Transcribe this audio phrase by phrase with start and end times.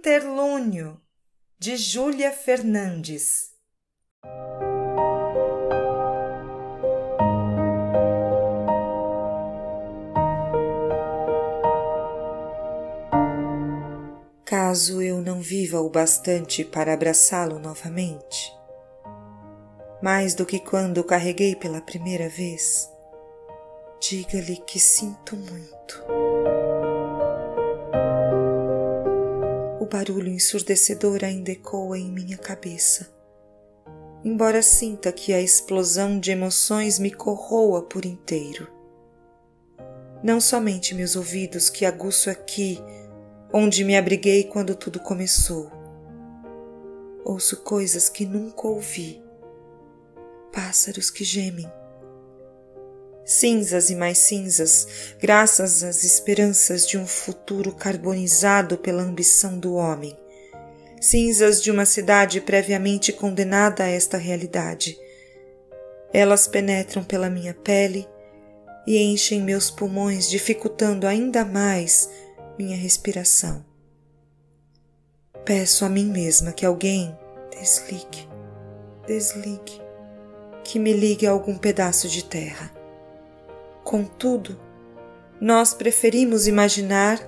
[0.00, 0.98] Interlúnio,
[1.58, 3.50] de Júlia Fernandes.
[14.42, 18.50] Caso eu não viva o bastante para abraçá-lo novamente,
[20.02, 22.90] mais do que quando o carreguei pela primeira vez,
[24.00, 26.29] diga-lhe que sinto muito.
[29.86, 33.12] Barulho ensurdecedor ainda ecoa em minha cabeça.
[34.22, 38.68] Embora sinta que a explosão de emoções me corroa por inteiro.
[40.22, 42.78] Não somente meus ouvidos que aguço aqui,
[43.52, 45.70] onde me abriguei quando tudo começou.
[47.24, 49.22] Ouço coisas que nunca ouvi,
[50.52, 51.70] pássaros que gemem,
[53.30, 60.16] cinzas e mais cinzas, graças às esperanças de um futuro carbonizado pela ambição do homem.
[61.00, 64.98] Cinzas de uma cidade previamente condenada a esta realidade.
[66.12, 68.06] Elas penetram pela minha pele
[68.84, 72.10] e enchem meus pulmões, dificultando ainda mais
[72.58, 73.64] minha respiração.
[75.44, 77.16] Peço a mim mesma que alguém
[77.52, 78.28] desligue,
[79.06, 79.80] desligue,
[80.64, 82.79] que me ligue a algum pedaço de terra
[83.90, 84.56] Contudo,
[85.40, 87.18] nós preferimos imaginar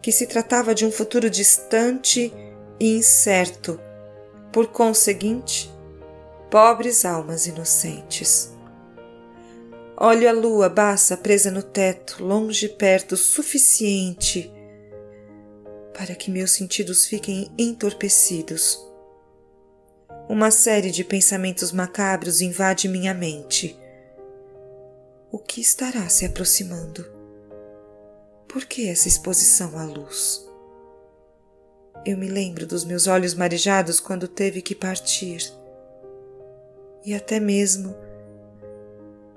[0.00, 2.32] que se tratava de um futuro distante
[2.78, 3.80] e incerto,
[4.52, 5.68] por conseguinte,
[6.48, 8.52] pobres almas inocentes.
[9.96, 14.48] Olho a lua baça presa no teto, longe e perto, suficiente
[15.92, 18.78] para que meus sentidos fiquem entorpecidos.
[20.28, 23.76] Uma série de pensamentos macabros invade minha mente
[25.30, 27.04] o que estará se aproximando?
[28.46, 30.48] Por que essa exposição à luz?
[32.04, 35.52] Eu me lembro dos meus olhos marejados quando teve que partir,
[37.04, 37.94] e até mesmo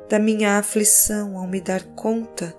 [0.08, 2.56] da minha aflição ao me dar conta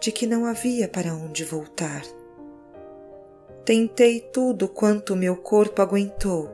[0.00, 2.02] de que não havia para onde voltar.
[3.64, 6.48] Tentei tudo quanto meu corpo aguentou,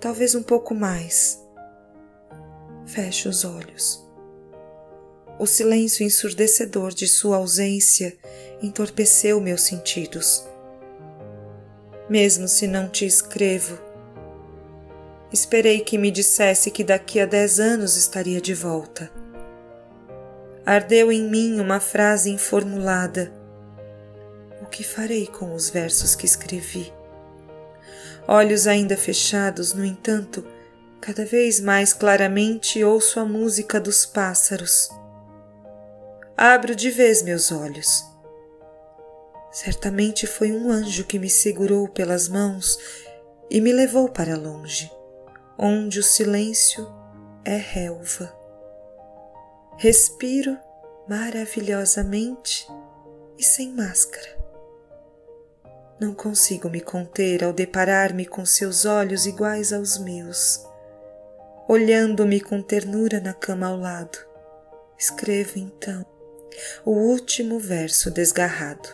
[0.00, 1.46] talvez um pouco mais.
[2.86, 4.07] Fecho os olhos
[5.38, 8.16] o silêncio ensurdecedor de sua ausência
[8.60, 10.44] entorpeceu meus sentidos.
[12.08, 13.78] Mesmo se não te escrevo,
[15.32, 19.10] esperei que me dissesse que daqui a dez anos estaria de volta.
[20.66, 23.32] Ardeu em mim uma frase informulada.
[24.60, 26.92] O que farei com os versos que escrevi?
[28.26, 30.44] Olhos ainda fechados, no entanto,
[31.00, 34.90] cada vez mais claramente ouço a música dos pássaros
[36.40, 38.06] abro de vez meus olhos.
[39.50, 42.78] Certamente foi um anjo que me segurou pelas mãos
[43.50, 44.88] e me levou para longe,
[45.58, 46.88] onde o silêncio
[47.44, 48.32] é relva.
[49.78, 50.56] Respiro
[51.08, 52.68] maravilhosamente
[53.36, 54.38] e sem máscara.
[55.98, 60.64] Não consigo me conter ao deparar-me com seus olhos iguais aos meus,
[61.68, 64.18] olhando-me com ternura na cama ao lado.
[64.96, 66.06] Escrevo então
[66.84, 68.88] o último verso desgarrado.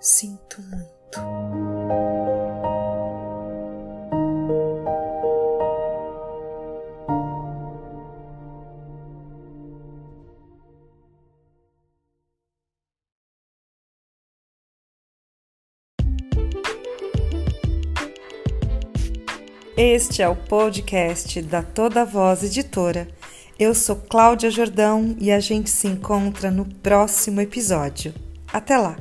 [0.00, 0.92] Sinto muito.
[19.76, 23.08] Este é o podcast da Toda Voz Editora
[23.62, 28.12] eu sou Cláudia Jordão e a gente se encontra no próximo episódio.
[28.52, 28.96] Até lá!